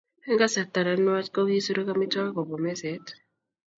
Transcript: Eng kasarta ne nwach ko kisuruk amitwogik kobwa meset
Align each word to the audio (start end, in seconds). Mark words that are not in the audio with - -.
Eng 0.27 0.39
kasarta 0.41 0.79
ne 0.83 0.93
nwach 0.95 1.29
ko 1.33 1.39
kisuruk 1.49 1.89
amitwogik 1.93 2.33
kobwa 2.35 2.57
meset 2.63 3.05